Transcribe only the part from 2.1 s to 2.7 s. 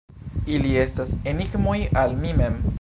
mi mem.